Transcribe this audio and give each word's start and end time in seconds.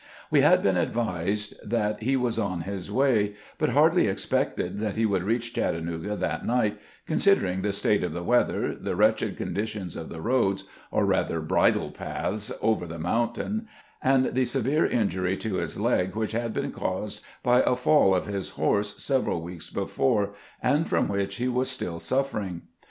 We 0.31 0.41
had 0.41 0.63
been 0.63 0.77
advised 0.77 1.53
that 1.63 2.01
he 2.01 2.17
was 2.17 2.39
on 2.39 2.61
his 2.61 2.91
way, 2.91 3.35
but 3.59 3.69
hardly 3.69 4.07
expected 4.07 4.79
that 4.79 4.95
he 4.95 5.05
would 5.05 5.21
reach 5.21 5.53
Chattanooga 5.53 6.15
that 6.15 6.43
night, 6.43 6.79
considering 7.05 7.61
the 7.61 7.71
state 7.71 8.03
of 8.03 8.11
the 8.11 8.23
weather, 8.23 8.73
the 8.73 8.95
wretched 8.95 9.37
condition 9.37 9.89
of 9.95 10.09
the 10.09 10.19
roads, 10.19 10.63
or 10.89 11.05
rather 11.05 11.39
bridle 11.39 11.91
paths, 11.91 12.51
over 12.63 12.87
the 12.87 12.97
mountain, 12.97 13.67
and 14.01 14.33
the 14.33 14.45
severe 14.45 14.87
injury 14.87 15.37
to 15.37 15.57
his 15.57 15.79
leg 15.79 16.15
which 16.15 16.31
had 16.31 16.51
been 16.51 16.71
caused 16.71 17.21
by 17.43 17.61
a 17.61 17.75
fall 17.75 18.15
of 18.15 18.25
his 18.25 18.49
horse 18.57 18.95
several 19.03 19.39
weeks 19.43 19.69
before, 19.69 20.31
and 20.63 20.89
from 20.89 21.09
which 21.09 21.35
he 21.35 21.47
was 21.47 21.69
still 21.69 21.99
suffering. 21.99 22.63